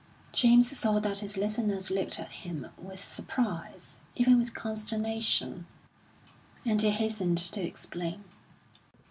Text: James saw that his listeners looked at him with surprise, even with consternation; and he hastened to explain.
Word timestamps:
James 0.33 0.75
saw 0.75 0.97
that 0.99 1.19
his 1.19 1.37
listeners 1.37 1.91
looked 1.91 2.19
at 2.19 2.31
him 2.31 2.71
with 2.75 2.97
surprise, 2.97 3.97
even 4.15 4.35
with 4.39 4.55
consternation; 4.55 5.67
and 6.65 6.81
he 6.81 6.89
hastened 6.89 7.37
to 7.37 7.61
explain. 7.61 8.23